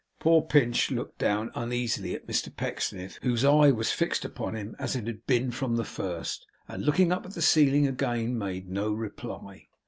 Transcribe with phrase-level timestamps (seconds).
[0.19, 4.95] Poor Pinch looked down uneasily at Mr Pecksniff, whose eye was fixed upon him as
[4.95, 8.91] it had been from the first; and looking up at the ceiling again, made no
[8.91, 9.67] reply.